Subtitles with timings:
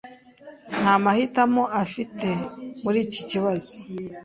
[0.79, 2.29] nta mahitamo afite
[2.83, 3.71] muri iki kibazo.